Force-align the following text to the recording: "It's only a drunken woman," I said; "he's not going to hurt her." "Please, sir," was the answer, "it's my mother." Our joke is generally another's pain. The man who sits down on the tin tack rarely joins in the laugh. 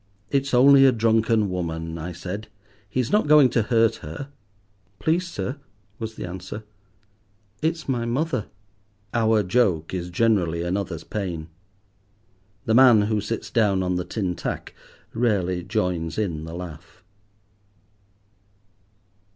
"It's 0.31 0.51
only 0.51 0.83
a 0.87 0.91
drunken 0.91 1.47
woman," 1.51 1.99
I 1.99 2.11
said; 2.11 2.47
"he's 2.89 3.11
not 3.11 3.27
going 3.27 3.51
to 3.51 3.61
hurt 3.61 3.97
her." 3.97 4.29
"Please, 4.97 5.27
sir," 5.27 5.57
was 5.99 6.15
the 6.15 6.25
answer, 6.25 6.63
"it's 7.61 7.87
my 7.87 8.05
mother." 8.05 8.47
Our 9.13 9.43
joke 9.43 9.93
is 9.93 10.09
generally 10.09 10.63
another's 10.63 11.03
pain. 11.03 11.49
The 12.65 12.73
man 12.73 13.03
who 13.03 13.21
sits 13.21 13.51
down 13.51 13.83
on 13.83 13.93
the 13.95 14.03
tin 14.03 14.35
tack 14.35 14.73
rarely 15.13 15.61
joins 15.61 16.17
in 16.17 16.45
the 16.45 16.55
laugh. 16.55 17.03